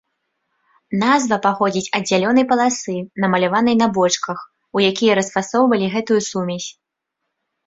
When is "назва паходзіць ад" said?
1.01-2.03